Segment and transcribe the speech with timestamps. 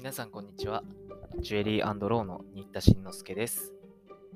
[0.00, 0.82] 皆さんこんにちは。
[1.40, 3.74] ジュエリーローの新田慎之介です。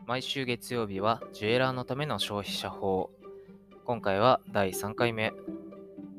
[0.07, 3.11] 毎週月曜日はジュエラーのための消費者法。
[3.87, 5.33] 今回は第3回目。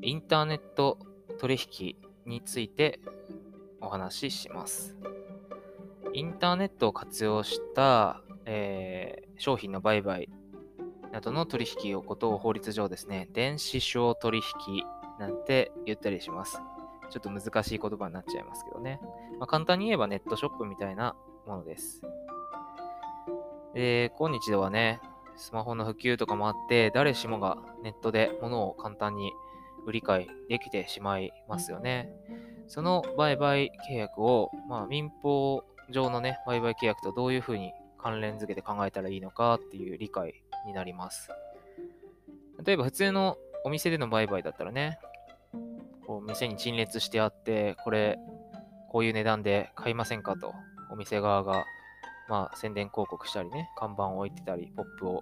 [0.01, 0.97] インターネット
[1.37, 1.95] 取引
[2.25, 2.99] について
[3.81, 4.95] お話しします。
[6.11, 10.27] インターネットを活用した、えー商品の売買
[11.11, 14.83] などの取引をことを法律上ですね、電子商取引
[15.19, 16.59] なんて言ったりします。
[17.11, 18.99] ちょっと難しい言葉になっちゃいますけどね。
[19.39, 22.01] まあ、簡単に言えばネットショップみたいなものです。
[23.73, 25.01] で、今日ではね、
[25.35, 29.33] スマホの普及とかもあって、誰しもがネットで物を簡単に
[29.85, 32.09] 売り買いできてしまいますよね。
[32.67, 41.29] その売買契約を、まあ、民法上のね、売買契約とどういうふうに関連づけて考えたらいいのかっていう理解になります。
[42.63, 44.99] 例えば普通のお店での売買だったらね、
[46.07, 48.17] こう店に陳列してあって、これ、
[48.95, 50.37] こういう値段で買いませんか？
[50.37, 50.53] と、
[50.89, 51.65] お店側が、
[52.29, 55.21] まあ、宣伝広告したりね、看板を置いてたり、ポップを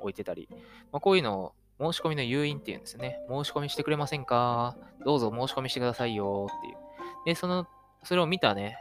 [0.00, 0.50] 置いてたり、
[0.92, 3.18] まあ、こういうのを申し込みの誘引っていうんですよね。
[3.26, 4.76] 申し込みしてくれませんか？
[5.02, 6.76] どうぞ申し込みしてくださいよっていう。
[7.24, 7.66] で、その、
[8.02, 8.76] それを見たね、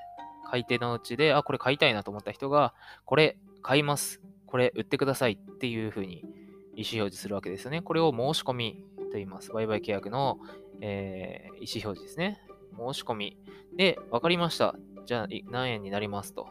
[0.51, 2.73] 買い手のうちで、あ、これ買いたいなと思った人が、
[3.05, 4.19] これ買います。
[4.47, 6.25] これ売ってくださいっていうふうに
[6.75, 7.81] 意思表示するわけですよね。
[7.81, 9.53] これを申し込みと言います。
[9.53, 10.39] 売買契約の、
[10.81, 12.41] えー意思表示ですね。
[12.77, 13.37] 申し込み。
[13.75, 14.75] で、わかりました。
[15.05, 16.47] じゃあ、何円になりますと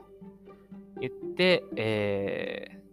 [1.01, 2.85] 言って、えー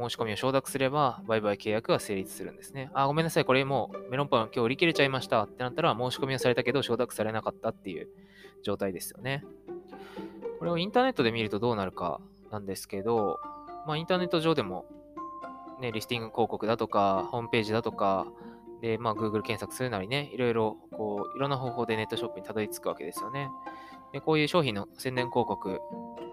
[0.00, 2.90] 申し込みを承諾すれば、売買契約が成立するんですね。
[2.94, 3.44] あ、ごめんなさい。
[3.44, 8.08] これもうメロンパン今日売り切れちゃいましたってなったら、申し込みをされたけど承諾されなかったっていう
[8.62, 9.44] 状態ですよね。
[10.58, 13.40] これをインターネットで見るとどうなるかなんですけど、
[13.86, 14.86] まあ、インターネット上でも、
[15.80, 18.26] ね、リスティング広告だとか、ホームページだとか、
[18.80, 23.50] で、まあ、Google 検索するなりね、いろいろ、こう、いろんな方法でネットショップにたどり着くわけですよね。
[24.12, 25.80] で、こういう商品の宣伝広告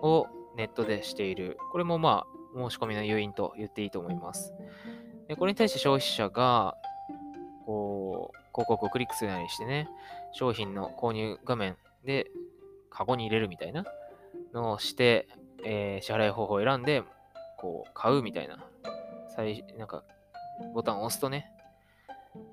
[0.01, 1.57] をネットでしている。
[1.71, 4.53] これもまあ、申し込みの誘引と言っていいと思います。
[5.27, 6.75] で、これに対して消費者が、
[7.65, 9.89] こう、広告をクリックするなりしてね、
[10.31, 12.27] 商品の購入画面で、
[12.89, 13.85] カゴに入れるみたいな
[14.53, 15.27] のをして、
[15.63, 17.03] えー支払い方法を選んで、
[17.57, 18.65] こう、買うみたいな、
[19.35, 20.03] 最なんか、
[20.73, 21.51] ボタンを押すとね、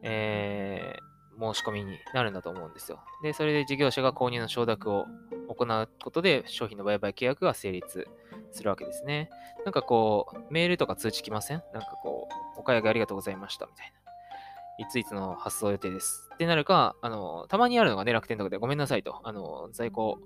[0.03, 3.00] えー申し込みになるんだと思うんですよ。
[3.21, 5.06] で、それで事業者が購入の承諾を
[5.49, 8.06] 行うことで、商品の売買契約が成立
[8.53, 9.31] するわけですね。
[9.65, 11.62] なんかこう、メールとか通知来ません？
[11.73, 14.87] なんかこう、お買い上げありがとうございましたみたいな。
[14.87, 16.31] いついつの発送予定です。
[16.34, 19.21] ってなるか、あの、たまにあるのがね、楽天とかでごめんなさいと。
[19.25, 20.21] あの、在庫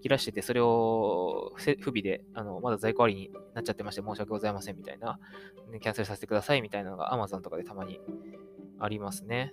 [0.00, 5.18] 切らしてて、それを不備で、あの、まだ在庫ありになっちゃってまして、申し訳ございませんみたいな、
[5.70, 8.00] ねキャンセルさせてくださいみたいなのが Amazon とかでたまに
[8.78, 9.52] ありますね。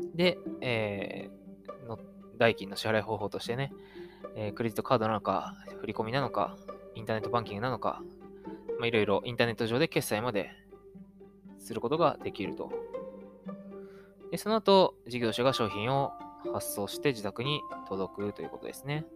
[0.00, 0.16] うん。
[0.16, 1.44] で、えー
[1.88, 1.98] の
[2.38, 3.72] 代金の支払い方法としてね、
[4.36, 6.56] えークレジットカードなのか、振り込みなのか、
[6.94, 8.02] インターネットバンキングなのか、
[8.78, 10.50] まあ、いろいろインターネット上で決済まで
[11.58, 12.72] することができると。
[14.30, 16.12] で、その後、事業者が商品を
[16.52, 19.06] 発送して自宅に届くということですね。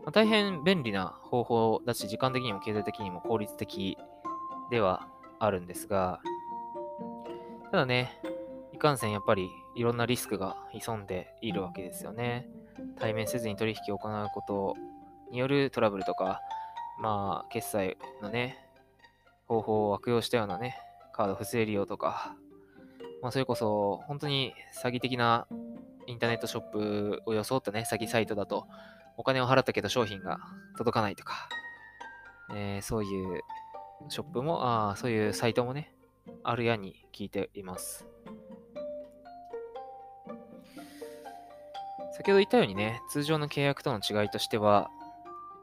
[0.00, 3.96] まあ大変便利な方法だし、時間的にも経済的にも効率的
[4.70, 5.08] では
[5.44, 6.20] あるんですが、
[7.70, 8.20] ただね、
[8.72, 12.48] いかんせんやっぱりいろんなリスクが潜んでいるわけですよね。
[12.98, 14.76] 対面せずに取引を行うこと
[15.30, 16.40] によるトラブルとか、
[17.00, 18.58] まあ、決済のね、
[19.46, 20.76] 方法を悪用したようなね、
[21.12, 22.36] カード不正利用とか、
[23.22, 25.46] まあ、それこそ本当に詐欺的な
[26.06, 28.66] インターネットショップを装ったね、詐欺サイトだと、
[29.16, 30.38] お金を払ったけど商品が
[30.76, 31.48] 届かないとか、
[32.54, 33.40] えーそういう
[34.08, 35.94] ショップも、あーそういうサイトもね、
[36.42, 38.06] あるやに聞いています。
[42.12, 44.90] 先ほど言ったようにね、通常の契約との違いとしては、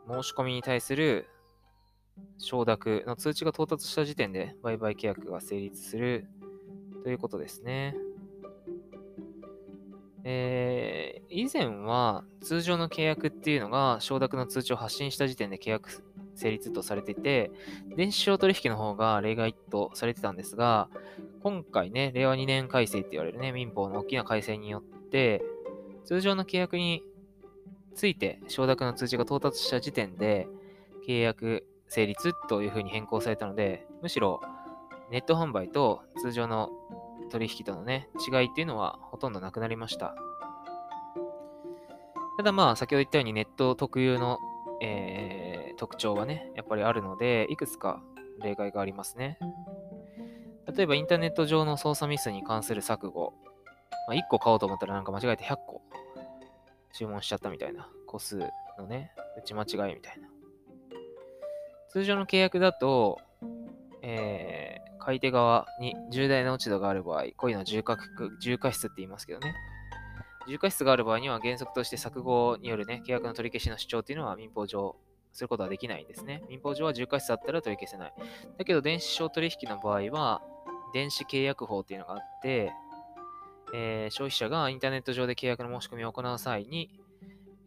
[0.08, 1.30] 申し込みに対する
[2.38, 6.28] 承諾の通知が到達した時点で売買契約が成立する
[7.04, 7.96] ということですね。
[10.24, 16.04] えー以前は通常の契約っていうのが承諾の通知を発信した時点で契約
[16.42, 17.52] 成立とされていて、
[17.96, 20.90] 電子商取引の方が例外とされてたんですが、
[21.44, 25.44] 今回ね、令和2年改正って言われるね、民法の大きな改正によって、
[26.06, 27.04] 通常の契約に
[27.94, 30.48] ついて承諾の通知が到達した時点で
[31.08, 34.42] 契約成立というふうに変更されたので、むしろ
[35.12, 36.70] ネット販売と通常の
[37.30, 40.16] 取引とのね、違いっていうのはほとんどなくなりました。
[42.38, 44.40] ただまあ、先ほど言ったようにネット特有の、
[44.82, 45.41] えー
[45.82, 48.04] 特徴はね、やっぱりあるので、いくつか
[48.40, 49.40] 例外がありますね。
[50.78, 53.34] 例えばインターネット上の操作ミスに関する錯誤、
[54.08, 55.82] まあ、1個買おうと思ったらなんか間違えて100個
[56.94, 57.90] 注文しちゃったみたいな。
[58.06, 58.38] 個数
[58.78, 60.30] のね、打ち間違いみたいな。
[61.90, 63.18] 通常の契約だと、
[64.04, 67.98] えー、買い手側に重大な落ち度がある場合、こういうのは重過
[68.40, 69.56] 重過失って言いますけどね。
[70.48, 74.96] 重過失がある場合には原則として錯誤によるね、契約の取り消しの主張っていうのは民法上
[75.32, 76.44] することはできないんですね。
[76.50, 78.14] 民法上は重過失あったら取り消せない。
[78.58, 80.42] だけど電子商取引の場合は、
[80.94, 82.74] 電子契約法っていうのがあって、
[83.74, 86.90] えー、消費者がインターネット上で契約の申し込みを行う際に、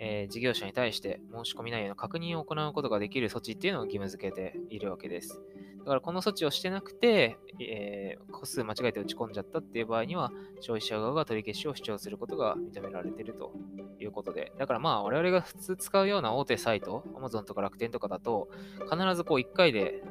[0.07, 5.41] えー、事業者に対して申し込み内容の確認を行うことができる措置っていうのを義務付けているわけです。
[5.79, 10.31] だからこの措置をしてなくて、えー、個数間違えて打ち込んじゃったっていう場合には、
[10.61, 13.53] 消費者側が取り消しを主張することが認められていると
[13.99, 18.49] いうことで、だからまあ我々が普通使うような大手サイト、Amazon とか楽天とかだと、
[18.91, 20.03] 必ずこう1回で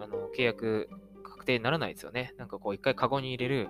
[0.00, 0.88] あの契約
[1.22, 2.34] 確定にならないですよね。
[2.38, 3.68] なんかこう1回カゴに入れる、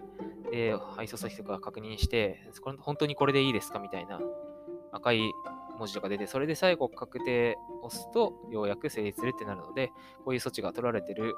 [0.51, 2.47] で、配送先とか確認して、
[2.79, 4.21] 本当にこれでいいですかみたいな
[4.93, 5.33] 赤い
[5.79, 9.89] 文字とか出て、それで最後確定押すと、ようやく成立するってなるので、
[10.25, 11.35] こういう措置が取られてる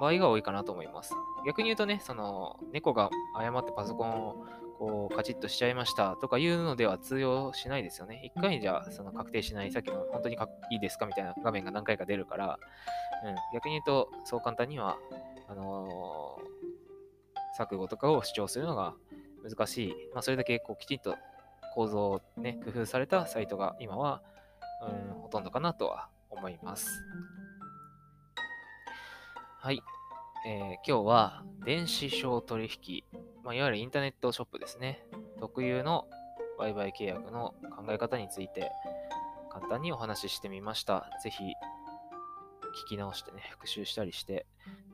[0.00, 1.14] 場合が多いかなと思います。
[1.46, 4.44] 逆に言うとね、その、猫が誤ってパソコンを
[4.82, 8.20] こうカチッとしちゃいましたとかいうのでは通用しないですよね。
[8.24, 10.36] 一回じゃその確定しない、さっきの本当に
[10.72, 12.58] いいですかみたいな画面が何回か出るから、
[13.24, 14.98] うん、逆に言うと、そう簡単には、
[15.48, 18.94] あのー、錯誤とかを主張するのが
[19.48, 19.94] 難しい。
[20.14, 21.14] まあ、それだけこうきちんと
[21.74, 24.22] 構造をね、工夫されたサイトが今は、
[24.82, 26.88] うん、ほとんどかなとは思います。
[29.58, 29.82] はい。
[30.44, 33.04] えー、今日は電子商取引、
[33.44, 35.06] まあ、いわゆるインターネットショップですね。
[35.38, 36.08] 特有の
[36.58, 38.70] 売買契約の考え方について
[39.50, 41.10] 簡単にお話ししてみました。
[41.22, 41.44] ぜひ
[42.72, 44.46] 聞き直してね、復習したりして、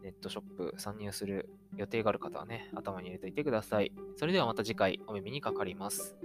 [0.03, 3.93] ネットショップ参入する予定がある方はね、頭に入れておいてください。
[4.17, 6.17] それではまた次回お耳にかかります。